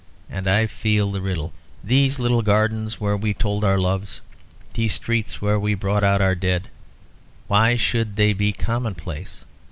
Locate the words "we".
3.15-3.35, 5.59-5.75